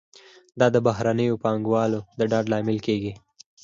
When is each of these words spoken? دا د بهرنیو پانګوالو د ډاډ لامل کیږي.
دا 0.59 0.67
د 0.75 0.77
بهرنیو 0.87 1.41
پانګوالو 1.43 1.99
د 2.17 2.19
ډاډ 2.31 2.45
لامل 2.51 2.77
کیږي. 2.87 3.13